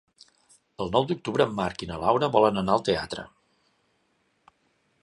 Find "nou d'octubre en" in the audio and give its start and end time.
0.95-1.53